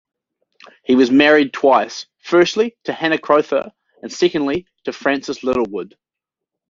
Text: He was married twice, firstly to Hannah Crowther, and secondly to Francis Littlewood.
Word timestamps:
He 0.83 0.95
was 0.95 1.11
married 1.11 1.53
twice, 1.53 2.07
firstly 2.23 2.75
to 2.85 2.91
Hannah 2.91 3.19
Crowther, 3.19 3.71
and 4.01 4.11
secondly 4.11 4.65
to 4.85 4.93
Francis 4.93 5.43
Littlewood. 5.43 5.95